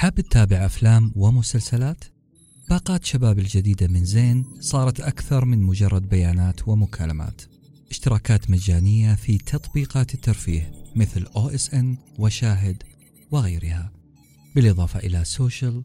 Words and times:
حاب 0.00 0.14
تتابع 0.14 0.56
أفلام 0.56 1.12
ومسلسلات؟ 1.16 2.04
باقات 2.70 3.04
شباب 3.04 3.38
الجديدة 3.38 3.88
من 3.88 4.04
زين 4.04 4.44
صارت 4.60 5.00
أكثر 5.00 5.44
من 5.44 5.62
مجرد 5.62 6.08
بيانات 6.08 6.68
ومكالمات 6.68 7.42
اشتراكات 7.90 8.50
مجانية 8.50 9.14
في 9.14 9.38
تطبيقات 9.38 10.14
الترفيه 10.14 10.72
مثل 10.96 11.26
OSN 11.26 12.18
وشاهد 12.18 12.82
وغيرها 13.30 13.92
بالإضافة 14.54 15.00
إلى 15.00 15.24
سوشيال 15.24 15.82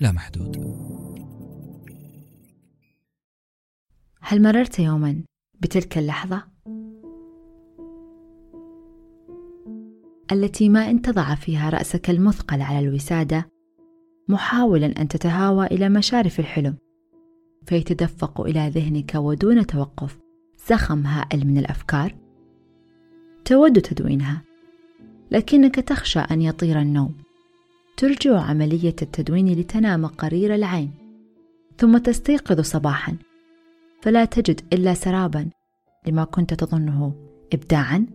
لا 0.00 0.12
محدود 0.12 0.56
هل 4.20 4.42
مررت 4.42 4.78
يوما 4.78 5.22
بتلك 5.60 5.98
اللحظة؟ 5.98 6.42
التي 10.32 10.68
ما 10.68 10.90
إن 10.90 11.02
تضع 11.02 11.34
فيها 11.34 11.70
رأسك 11.70 12.10
المثقل 12.10 12.62
على 12.62 12.78
الوسادة 12.78 13.55
محاولا 14.28 14.86
أن 14.86 15.08
تتهاوى 15.08 15.66
إلى 15.66 15.88
مشارف 15.88 16.40
الحلم. 16.40 16.76
فيتدفق 17.66 18.40
إلى 18.40 18.68
ذهنك 18.68 19.14
ودون 19.14 19.66
توقف 19.66 20.18
زخم 20.68 21.06
هائل 21.06 21.46
من 21.46 21.58
الأفكار. 21.58 22.14
تود 23.44 23.80
تدوينها. 23.80 24.42
لكنك 25.30 25.74
تخشى 25.74 26.18
أن 26.18 26.42
يطير 26.42 26.80
النوم. 26.80 27.14
ترجع 27.96 28.40
عملية 28.40 28.96
التدوين 29.02 29.52
لتنام 29.52 30.06
قرير 30.06 30.54
العين. 30.54 30.90
ثم 31.78 31.98
تستيقظ 31.98 32.60
صباحا. 32.60 33.16
فلا 34.02 34.24
تجد 34.24 34.60
إلا 34.72 34.94
سرابا 34.94 35.50
لما 36.06 36.24
كنت 36.24 36.54
تظنه 36.54 37.14
إبداعا. 37.52 38.06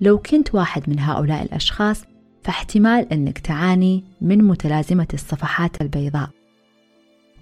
لو 0.00 0.18
كنت 0.18 0.54
واحد 0.54 0.90
من 0.90 1.00
هؤلاء 1.00 1.42
الأشخاص 1.42 2.04
فاحتمال 2.44 3.12
أنك 3.12 3.38
تعاني 3.38 4.04
من 4.20 4.38
متلازمة 4.38 5.08
الصفحات 5.14 5.80
البيضاء. 5.80 6.30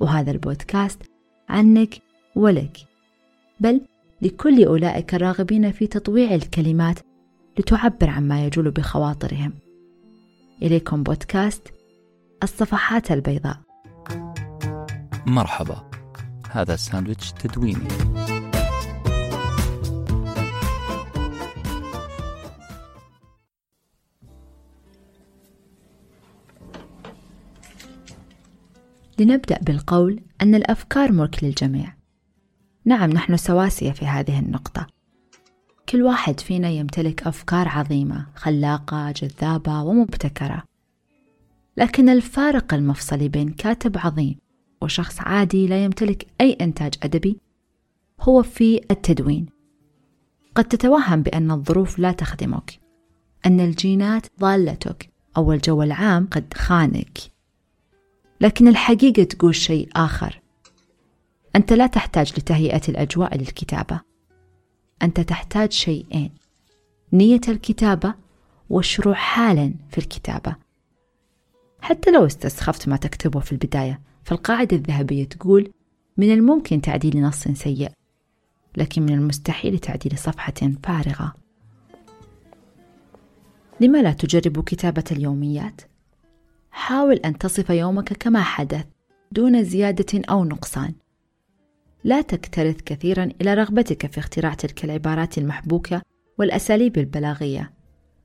وهذا 0.01 0.31
البودكاست 0.31 1.03
عنك 1.49 2.03
ولك. 2.37 2.77
بل 3.61 3.81
لكل 4.23 4.65
أولئك 4.65 5.15
الراغبين 5.15 5.73
في 5.73 5.87
تطويع 5.87 6.35
الكلمات 6.35 6.99
لتعبر 7.59 8.11
عما 8.11 8.47
يجول 8.47 8.71
بخواطرهم. 8.71 9.53
إليكم 10.63 11.03
بودكاست 11.03 11.63
الصفحات 12.43 13.11
البيضاء. 13.11 13.61
مرحبا. 15.27 15.91
هذا 16.51 16.77
ساندويتش 16.77 17.33
تدويني. 17.33 17.89
لنبدأ 29.19 29.59
بالقول 29.59 30.21
أن 30.43 30.55
الأفكار 30.55 31.13
ملك 31.13 31.45
للجميع. 31.45 31.95
نعم 32.85 33.11
نحن 33.11 33.37
سواسية 33.37 33.91
في 33.91 34.07
هذه 34.07 34.39
النقطة. 34.39 34.87
كل 35.89 36.03
واحد 36.03 36.41
فينا 36.41 36.69
يمتلك 36.69 37.27
أفكار 37.27 37.69
عظيمة، 37.69 38.27
خلاقة، 38.35 39.11
جذابة 39.11 39.83
ومبتكرة. 39.83 40.63
لكن 41.77 42.09
الفارق 42.09 42.75
المفصلي 42.75 43.29
بين 43.29 43.49
كاتب 43.49 43.99
عظيم 43.99 44.39
وشخص 44.81 45.21
عادي 45.21 45.67
لا 45.67 45.85
يمتلك 45.85 46.27
أي 46.41 46.57
إنتاج 46.61 46.95
أدبي 47.03 47.41
هو 48.21 48.43
في 48.43 48.81
التدوين. 48.91 49.47
قد 50.55 50.65
تتوهم 50.65 51.23
بأن 51.23 51.51
الظروف 51.51 51.99
لا 51.99 52.13
تخدمك، 52.13 52.81
أن 53.47 53.61
الجينات 53.61 54.27
ضالتك، 54.41 55.11
أو 55.37 55.53
الجو 55.53 55.83
العام 55.83 56.29
قد 56.31 56.55
خانك 56.55 57.19
لكن 58.43 58.69
الحقيقة 58.69 59.23
تقول 59.23 59.55
شيء 59.55 59.89
آخر. 59.97 60.41
أنت 61.57 61.73
لا 61.73 61.87
تحتاج 61.87 62.33
لتهيئة 62.39 62.83
الأجواء 62.89 63.39
للكتابة. 63.39 64.01
أنت 65.03 65.21
تحتاج 65.21 65.73
شيئين 65.73 66.31
نية 67.13 67.41
الكتابة 67.49 68.15
والشروع 68.71 69.15
حالا 69.15 69.75
في 69.91 69.99
الكتابة. 69.99 70.57
حتى 71.81 72.11
لو 72.11 72.27
استسخفت 72.27 72.89
ما 72.89 72.97
تكتبه 72.97 73.41
في 73.41 73.53
البداية 73.53 74.01
فالقاعدة 74.25 74.77
الذهبية 74.77 75.25
تقول 75.25 75.73
من 76.17 76.33
الممكن 76.33 76.81
تعديل 76.81 77.23
نص 77.23 77.49
سيء 77.49 77.91
لكن 78.77 79.03
من 79.03 79.13
المستحيل 79.13 79.79
تعديل 79.79 80.19
صفحة 80.19 80.73
فارغة. 80.83 81.35
لما 83.81 84.03
لا 84.03 84.13
تجرب 84.13 84.65
كتابة 84.65 85.05
اليوميات؟ 85.13 85.92
حاول 86.73 87.17
أن 87.17 87.39
تصف 87.39 87.71
يومك 87.71 88.13
كما 88.13 88.43
حدث 88.43 88.85
دون 89.33 89.65
زيادة 89.65 90.23
أو 90.31 90.45
نقصان. 90.45 90.95
لا 92.05 92.21
تكترث 92.21 92.77
كثيرا 92.77 93.29
إلى 93.41 93.55
رغبتك 93.55 94.07
في 94.07 94.19
اختراع 94.19 94.55
تلك 94.55 94.85
العبارات 94.85 95.39
المحبوكة 95.39 96.03
والأساليب 96.39 96.99
البلاغية. 96.99 97.73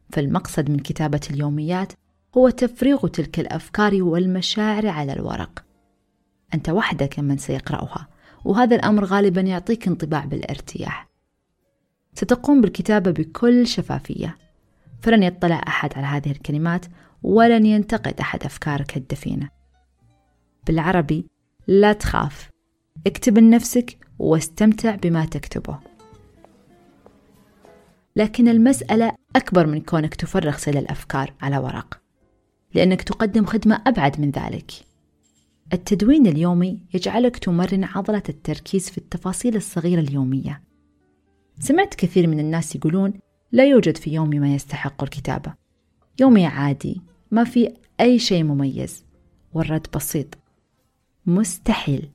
فالمقصد 0.09 0.69
من 0.69 0.79
كتابة 0.79 1.21
اليوميات 1.29 1.93
هو 2.37 2.49
تفريغ 2.49 3.07
تلك 3.07 3.39
الأفكار 3.39 4.03
والمشاعر 4.03 4.87
على 4.87 5.13
الورق. 5.13 5.65
أنت 6.53 6.69
وحدك 6.69 7.19
من 7.19 7.37
سيقرأها، 7.37 8.07
وهذا 8.45 8.75
الأمر 8.75 9.05
غالبا 9.05 9.41
يعطيك 9.41 9.87
انطباع 9.87 10.25
بالارتياح. 10.25 11.07
ستقوم 12.13 12.61
بالكتابة 12.61 13.11
بكل 13.11 13.67
شفافية، 13.67 14.37
فلن 15.01 15.23
يطلع 15.23 15.61
أحد 15.67 15.93
على 15.95 16.05
هذه 16.05 16.31
الكلمات 16.31 16.85
ولن 17.23 17.65
ينتقد 17.65 18.19
أحد 18.19 18.43
أفكارك 18.43 18.97
الدفينة. 18.97 19.49
بالعربي 20.67 21.25
لا 21.67 21.93
تخاف. 21.93 22.49
اكتب 23.07 23.37
لنفسك 23.37 23.97
واستمتع 24.19 24.95
بما 24.95 25.25
تكتبه. 25.25 25.79
لكن 28.15 28.47
المسألة 28.47 29.11
أكبر 29.35 29.67
من 29.67 29.81
كونك 29.81 30.15
تفرغ 30.15 30.57
سيل 30.57 30.77
الأفكار 30.77 31.33
على 31.41 31.57
ورق 31.57 32.01
لأنك 32.73 33.01
تقدم 33.01 33.45
خدمة 33.45 33.81
أبعد 33.87 34.21
من 34.21 34.31
ذلك. 34.31 34.71
التدوين 35.73 36.27
اليومي 36.27 36.79
يجعلك 36.93 37.37
تمرن 37.37 37.83
عضلة 37.83 38.23
التركيز 38.29 38.89
في 38.89 38.97
التفاصيل 38.97 39.55
الصغيرة 39.55 39.99
اليومية. 39.99 40.63
سمعت 41.59 41.95
كثير 41.95 42.27
من 42.27 42.39
الناس 42.39 42.75
يقولون 42.75 43.13
لا 43.51 43.65
يوجد 43.65 43.97
في 43.97 44.13
يومي 44.13 44.39
ما 44.39 44.55
يستحق 44.55 45.03
الكتابة. 45.03 45.66
يومي 46.19 46.45
عادي 46.45 47.01
ما 47.31 47.43
في 47.43 47.73
أي 48.01 48.19
شيء 48.19 48.43
مميز 48.43 49.05
والرد 49.53 49.87
بسيط. 49.95 50.37
مستحيل. 51.25 52.09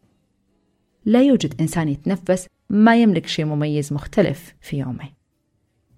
لا 1.04 1.22
يوجد 1.22 1.60
إنسان 1.60 1.88
يتنفس 1.88 2.46
ما 2.70 3.02
يملك 3.02 3.26
شيء 3.26 3.44
مميز 3.44 3.92
مختلف 3.92 4.54
في 4.60 4.78
يومه. 4.78 5.08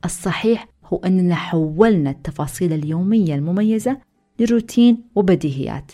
الصحيح 0.05 0.69
هو 0.85 0.97
أننا 0.97 1.35
حولنا 1.35 2.11
التفاصيل 2.11 2.73
اليومية 2.73 3.35
المميزة 3.35 4.01
لروتين 4.41 5.05
وبديهيات. 5.15 5.93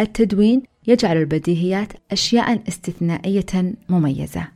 التدوين 0.00 0.62
يجعل 0.86 1.16
البديهيات 1.16 1.92
أشياء 2.10 2.68
استثنائية 2.68 3.74
مميزة. 3.88 4.55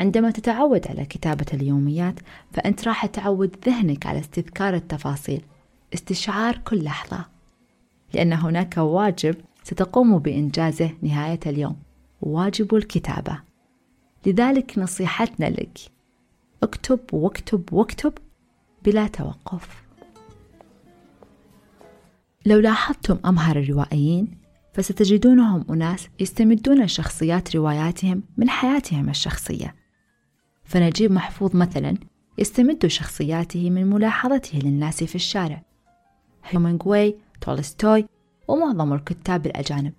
عندما 0.00 0.30
تتعود 0.30 0.86
على 0.86 1.04
كتابة 1.04 1.46
اليوميات 1.54 2.20
فأنت 2.52 2.88
راح 2.88 3.06
تعود 3.06 3.56
ذهنك 3.66 4.06
على 4.06 4.20
استذكار 4.20 4.74
التفاصيل 4.74 5.42
استشعار 5.94 6.56
كل 6.56 6.84
لحظة. 6.84 7.26
لأن 8.14 8.32
هناك 8.32 8.76
واجب 8.76 9.34
ستقوم 9.64 10.18
بإنجازه 10.18 10.90
نهاية 11.02 11.40
اليوم 11.46 11.76
واجب 12.22 12.74
الكتابة. 12.74 13.40
لذلك 14.26 14.78
نصيحتنا 14.78 15.46
لك 15.46 15.78
اكتب 16.62 17.00
واكتب 17.12 17.72
واكتب 17.72 18.12
بلا 18.84 19.06
توقف. 19.06 19.82
لو 22.46 22.58
لاحظتم 22.58 23.18
أمهر 23.24 23.58
الروائيين 23.58 24.38
فستجدونهم 24.74 25.64
أناس 25.70 26.08
يستمدون 26.20 26.86
شخصيات 26.88 27.56
رواياتهم 27.56 28.22
من 28.36 28.50
حياتهم 28.50 29.08
الشخصية. 29.08 29.85
فنجيب 30.66 31.12
محفوظ 31.12 31.56
مثلا 31.56 31.94
يستمد 32.38 32.86
شخصياته 32.86 33.70
من 33.70 33.90
ملاحظته 33.90 34.58
للناس 34.58 35.04
في 35.04 35.14
الشارع. 35.14 35.62
هيمنغواي 36.44 37.16
تولستوي 37.40 38.06
ومعظم 38.48 38.92
الكتاب 38.92 39.46
الأجانب 39.46 39.92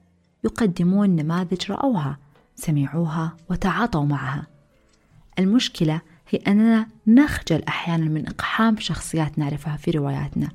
يقدمون 0.43 1.09
نماذج 1.09 1.71
رأوها 1.71 2.17
سمعوها 2.55 3.37
وتعاطوا 3.49 4.05
معها. 4.05 4.47
المشكلة 5.39 6.01
هي 6.29 6.39
أننا 6.47 6.87
نخجل 7.07 7.63
أحيانا 7.63 8.05
من 8.05 8.27
إقحام 8.27 8.79
شخصيات 8.79 9.39
نعرفها 9.39 9.77
في 9.77 9.91
رواياتنا. 9.91 10.49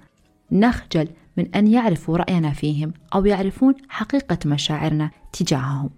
نخجل 0.53 1.09
من 1.37 1.55
أن 1.55 1.67
يعرفوا 1.67 2.17
رأينا 2.17 2.53
فيهم 2.53 2.93
أو 3.15 3.27
يعرفون 3.27 3.75
حقيقة 3.89 4.39
مشاعرنا 4.47 5.11
تجاههم. 5.33 5.91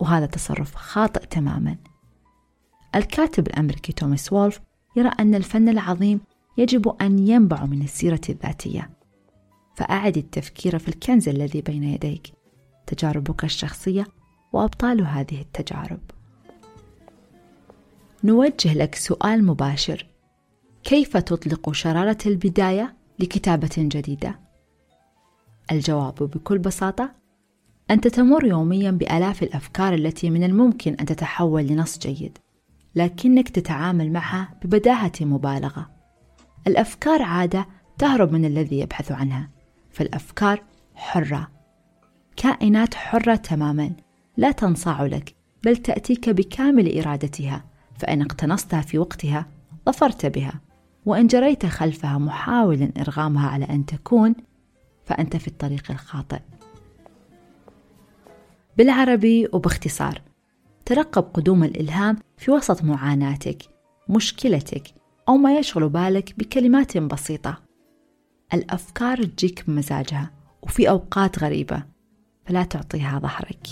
وهذا 0.00 0.26
تصرف 0.26 0.74
خاطئ 0.74 1.26
تماما. 1.26 1.76
الكاتب 2.94 3.46
الأمريكي 3.46 3.92
توماس 3.92 4.32
وولف 4.32 4.60
يرى 4.96 5.10
أن 5.20 5.34
الفن 5.34 5.68
العظيم 5.68 6.20
يجب 6.58 6.88
أن 6.88 7.28
ينبع 7.28 7.64
من 7.64 7.82
السيرة 7.82 8.20
الذاتية. 8.28 8.90
فأعد 9.74 10.16
التفكير 10.16 10.78
في 10.78 10.88
الكنز 10.88 11.28
الذي 11.28 11.60
بين 11.60 11.84
يديك. 11.84 12.32
تجاربك 12.86 13.44
الشخصية 13.44 14.06
وأبطال 14.52 15.06
هذه 15.06 15.40
التجارب. 15.40 16.00
نوجه 18.24 18.74
لك 18.74 18.94
سؤال 18.94 19.44
مباشر. 19.44 20.06
كيف 20.84 21.16
تطلق 21.16 21.72
شرارة 21.72 22.18
البداية 22.26 22.94
لكتابة 23.18 23.70
جديدة؟ 23.78 24.38
الجواب 25.72 26.14
بكل 26.14 26.58
بساطة 26.58 27.10
أنت 27.90 28.08
تمر 28.08 28.44
يوميا 28.44 28.90
بآلاف 28.90 29.42
الأفكار 29.42 29.94
التي 29.94 30.30
من 30.30 30.44
الممكن 30.44 30.94
أن 30.94 31.06
تتحول 31.06 31.62
لنص 31.62 31.98
جيد. 31.98 32.38
لكنك 32.98 33.48
تتعامل 33.48 34.12
معها 34.12 34.48
ببداهة 34.64 35.12
مبالغة. 35.20 35.90
الأفكار 36.66 37.22
عادة 37.22 37.66
تهرب 37.98 38.32
من 38.32 38.44
الذي 38.44 38.78
يبحث 38.80 39.12
عنها 39.12 39.50
فالأفكار 39.90 40.62
حرة. 40.94 41.48
كائنات 42.36 42.94
حرة 42.94 43.34
تماما 43.34 43.92
لا 44.36 44.50
تنصاع 44.50 45.02
لك 45.02 45.34
بل 45.64 45.76
تأتيك 45.76 46.30
بكامل 46.30 46.98
إرادتها 46.98 47.64
فإن 47.98 48.22
اقتنصتها 48.22 48.80
في 48.80 48.98
وقتها 48.98 49.46
ظفرت 49.86 50.26
بها 50.26 50.60
وإن 51.06 51.26
جريت 51.26 51.66
خلفها 51.66 52.18
محاولا 52.18 52.92
إرغامها 53.00 53.48
على 53.48 53.64
أن 53.64 53.86
تكون 53.86 54.34
فأنت 55.04 55.36
في 55.36 55.48
الطريق 55.48 55.90
الخاطئ. 55.90 56.40
بالعربي 58.76 59.48
وباختصار 59.52 60.27
ترقب 60.88 61.22
قدوم 61.22 61.64
الإلهام 61.64 62.18
في 62.36 62.50
وسط 62.50 62.84
معاناتك 62.84 63.62
مشكلتك 64.08 64.82
أو 65.28 65.36
ما 65.36 65.58
يشغل 65.58 65.88
بالك 65.88 66.34
بكلمات 66.38 66.98
بسيطة. 66.98 67.58
الأفكار 68.54 69.24
تجيك 69.24 69.64
بمزاجها 69.66 70.30
وفي 70.62 70.88
أوقات 70.88 71.38
غريبة 71.38 71.82
فلا 72.46 72.62
تعطيها 72.64 73.18
ظهرك. 73.18 73.66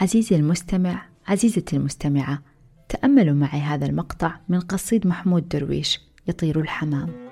عزيزي 0.00 0.36
المستمع 0.36 1.02
عزيزتي 1.26 1.76
المستمعة 1.76 2.42
تأملوا 2.88 3.34
معي 3.34 3.60
هذا 3.60 3.86
المقطع 3.86 4.40
من 4.48 4.60
قصيد 4.60 5.06
محمود 5.06 5.48
درويش 5.48 6.00
يطير 6.28 6.60
الحمام. 6.60 7.28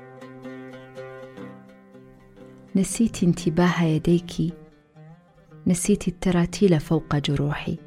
نسيت 2.77 3.23
انتباه 3.23 3.83
يديك 3.83 4.55
نسيت 5.69 6.09
التراتيل 6.09 6.81
فوق 6.81 7.17
جروحي. 7.17 7.79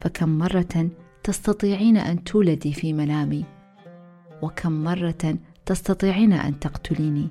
فكم 0.00 0.38
مرة 0.38 0.90
تستطيعين 1.24 1.96
أن 1.96 2.24
تولدي 2.24 2.72
في 2.72 2.92
منامي؟ 2.92 3.44
وكم 4.42 4.72
مرة 4.72 5.38
تستطيعين 5.66 6.32
أن 6.32 6.60
تقتليني؟ 6.60 7.28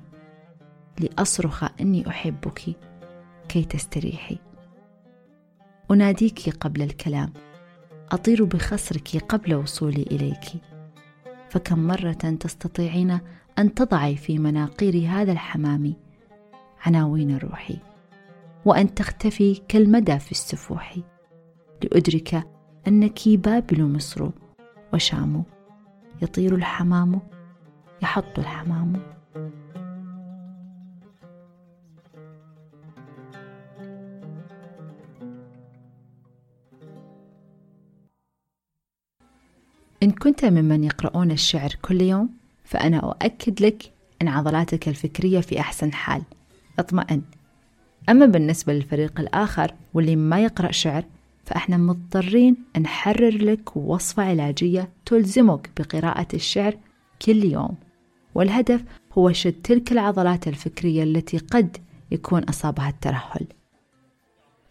لأصرخ 1.00 1.64
إني 1.80 2.08
أحبك 2.08 2.76
كي 3.48 3.64
تستريحي. 3.64 4.38
أناديك 5.90 6.48
قبل 6.48 6.82
الكلام. 6.82 7.32
أطير 8.12 8.44
بخصرك 8.44 9.16
قبل 9.16 9.54
وصولي 9.54 10.02
إليك. 10.02 10.44
فكم 11.50 11.78
مرة 11.78 12.36
تستطيعين 12.40 13.18
أن 13.58 13.74
تضعي 13.74 14.16
في 14.16 14.38
مناقير 14.38 15.08
هذا 15.08 15.32
الحمام 15.32 15.94
عناوين 16.86 17.38
روحي. 17.38 17.91
وأن 18.64 18.94
تختفي 18.94 19.54
كالمدى 19.68 20.18
في 20.18 20.30
السفوح 20.30 20.98
لأدرك 21.82 22.46
أنك 22.88 23.28
بابل 23.28 23.84
مصر 23.84 24.30
وشام. 24.94 25.44
يطير 26.22 26.54
الحمام 26.54 27.20
يحط 28.02 28.38
الحمام. 28.38 28.92
إن 40.02 40.10
كنت 40.10 40.44
ممن 40.44 40.84
يقرؤون 40.84 41.30
الشعر 41.30 41.70
كل 41.82 42.00
يوم 42.00 42.30
فأنا 42.64 42.96
أؤكد 42.96 43.62
لك 43.62 43.92
أن 44.22 44.28
عضلاتك 44.28 44.88
الفكرية 44.88 45.40
في 45.40 45.60
أحسن 45.60 45.92
حال. 45.92 46.22
اطمئن. 46.78 47.22
أما 48.08 48.26
بالنسبة 48.26 48.72
للفريق 48.72 49.20
الآخر 49.20 49.74
واللي 49.94 50.16
ما 50.16 50.44
يقرأ 50.44 50.72
شعر 50.72 51.04
فإحنا 51.44 51.76
مضطرين 51.76 52.56
نحرر 52.80 53.44
لك 53.44 53.76
وصفة 53.76 54.22
علاجية 54.22 54.88
تلزمك 55.06 55.70
بقراءة 55.76 56.28
الشعر 56.34 56.76
كل 57.26 57.44
يوم. 57.44 57.74
والهدف 58.34 58.84
هو 59.12 59.32
شد 59.32 59.52
تلك 59.52 59.92
العضلات 59.92 60.48
الفكرية 60.48 61.02
التي 61.02 61.38
قد 61.38 61.76
يكون 62.10 62.44
أصابها 62.44 62.88
الترهل. 62.88 63.46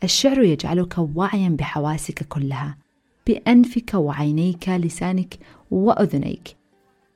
الشعر 0.04 0.44
يجعلك 0.44 0.96
واعيا 0.98 1.50
بحواسك 1.50 2.24
كلها 2.28 2.78
بأنفك 3.28 3.94
وعينيك 3.94 4.70
لسانك 4.70 5.40
وأذنيك. 5.72 6.56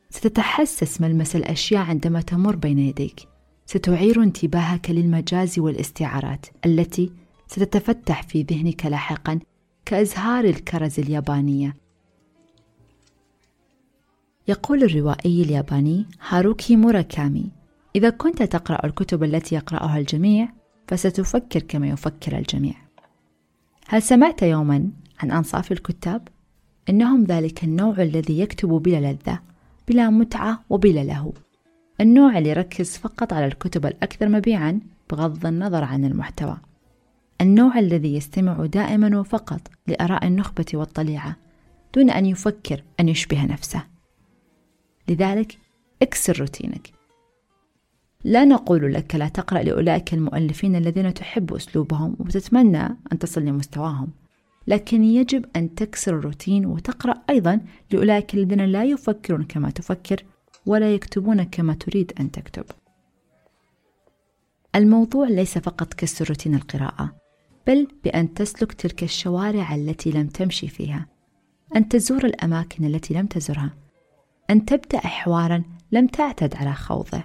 ستتحسس 0.10 1.02
ملمس 1.02 1.36
الأشياء 1.36 1.82
عندما 1.82 2.22
تمر 2.22 2.56
بين 2.56 2.80
يديك. 2.80 3.35
ستعير 3.66 4.24
انتباهك 4.24 4.90
للمجاز 4.90 5.60
والاستعارات 5.60 6.46
التي 6.66 7.12
ستتفتح 7.48 8.24
في 8.24 8.42
ذهنك 8.42 8.86
لاحقا 8.86 9.40
كأزهار 9.86 10.44
الكرز 10.44 11.00
اليابانية. 11.00 11.76
يقول 14.48 14.84
الروائي 14.84 15.42
الياباني 15.42 16.06
هاروكي 16.28 16.76
موراكامي 16.76 17.52
إذا 17.96 18.10
كنت 18.10 18.44
تقرأ 18.44 18.86
الكتب 18.86 19.24
التي 19.24 19.56
يقرأها 19.56 19.98
الجميع 19.98 20.50
فستفكر 20.88 21.60
كما 21.60 21.88
يفكر 21.88 22.38
الجميع. 22.38 22.74
هل 23.88 24.02
سمعت 24.02 24.42
يوما 24.42 24.90
عن 25.20 25.32
أنصاف 25.32 25.72
الكتاب؟ 25.72 26.28
إنهم 26.90 27.24
ذلك 27.24 27.64
النوع 27.64 28.02
الذي 28.02 28.40
يكتب 28.40 28.70
بلا 28.70 29.12
لذة 29.12 29.40
بلا 29.88 30.10
متعة 30.10 30.64
وبلا 30.70 31.04
له 31.04 31.34
النوع 32.02 32.38
اللي 32.38 32.50
يركز 32.50 32.98
فقط 32.98 33.34
على 33.34 33.46
الكتب 33.46 33.86
الأكثر 33.86 34.30
مبيعا 34.30 34.80
بغض 35.12 35.46
النظر 35.46 35.84
عن 35.84 36.06
المحتوى. 36.06 36.58
النوع 37.42 37.80
الذي 37.80 38.16
يستمع 38.16 38.66
دائما 38.66 39.20
وفقط 39.20 39.62
لآراء 39.88 40.28
النخبة 40.28 40.66
والطليعة 40.74 41.36
دون 41.96 42.10
أن 42.10 42.26
يفكر 42.26 42.84
أن 43.00 43.10
يشبه 43.10 43.46
نفسه. 43.46 43.84
لذلك 45.10 45.58
اكسر 46.02 46.40
روتينك. 46.40 46.96
لا 48.24 48.46
نقول 48.46 48.94
لك 48.94 49.16
لا 49.16 49.28
تقرأ 49.28 49.64
لأولئك 49.64 50.14
المؤلفين 50.14 50.76
الذين 50.76 51.14
تحب 51.14 51.54
أسلوبهم 51.54 52.16
وتتمنى 52.20 52.86
أن 52.86 53.20
تصل 53.20 53.42
لمستواهم 53.42 54.08
لكن 54.68 55.04
يجب 55.04 55.46
أن 55.56 55.76
تكسر 55.76 56.20
الروتين 56.20 56.66
وتقرأ 56.66 57.14
أيضا 57.30 57.60
لأولئك 57.92 58.34
الذين 58.34 58.62
لا 58.62 58.84
يفكرون 58.84 59.44
كما 59.44 59.70
تفكر 59.70 60.24
ولا 60.66 60.94
يكتبون 60.94 61.44
كما 61.44 61.74
تريد 61.74 62.14
أن 62.20 62.32
تكتب 62.32 62.66
الموضوع 64.76 65.28
ليس 65.28 65.58
فقط 65.58 65.94
كسر 65.94 66.30
روتين 66.30 66.56
القراءة 66.56 67.16
بل 67.68 67.88
بأن 68.04 68.34
تسلك 68.34 68.74
تلك 68.74 69.04
الشوارع 69.04 69.76
التي 69.76 70.12
لم 70.12 70.28
تمشي 70.28 70.68
فيها 70.68 71.08
أن 71.76 71.90
تزور 71.90 72.26
الأماكن 72.26 72.86
التي 72.86 73.14
لم 73.14 73.26
تزرها 73.26 73.74
أن 74.50 74.66
تبدأ 74.66 75.00
حوارا 75.00 75.64
لم 75.92 76.08
تعتد 76.08 76.56
على 76.56 76.74
خوضه 76.74 77.24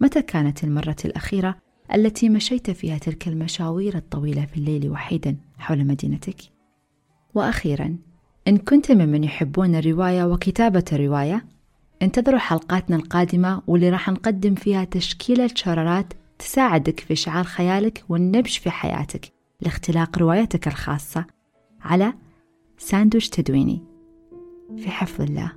متى 0.00 0.22
كانت 0.22 0.64
المرة 0.64 0.96
الأخيرة 1.04 1.56
التي 1.94 2.28
مشيت 2.28 2.70
فيها 2.70 2.98
تلك 2.98 3.28
المشاوير 3.28 3.96
الطويلة 3.96 4.46
في 4.46 4.56
الليل 4.56 4.90
وحيدا 4.90 5.36
حول 5.58 5.84
مدينتك؟ 5.84 6.36
وأخيرا 7.34 7.96
إن 8.48 8.56
كنت 8.58 8.92
ممن 8.92 9.24
يحبون 9.24 9.74
الرواية 9.74 10.24
وكتابة 10.24 10.84
الرواية 10.92 11.44
انتظروا 12.02 12.38
حلقاتنا 12.38 12.96
القادمة 12.96 13.62
واللي 13.66 13.90
راح 13.90 14.08
نقدم 14.08 14.54
فيها 14.54 14.84
تشكيلة 14.84 15.50
شرارات 15.54 16.12
تساعدك 16.38 17.00
في 17.00 17.12
إشعال 17.12 17.46
خيالك 17.46 18.04
والنبش 18.08 18.58
في 18.58 18.70
حياتك 18.70 19.32
لاختلاق 19.60 20.18
روايتك 20.18 20.68
الخاصة 20.68 21.24
على 21.80 22.12
ساندويش 22.78 23.28
تدويني. 23.28 23.84
في 24.76 24.90
حفظ 24.90 25.20
الله. 25.20 25.52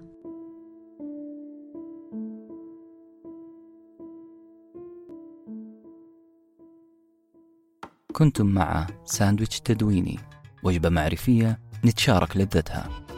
كنتم 8.13 8.45
مع 8.45 8.87
ساندويتش 9.05 9.59
تدويني. 9.59 10.19
وجبة 10.63 10.89
معرفية 10.89 11.59
نتشارك 11.85 12.37
لذتها. 12.37 13.10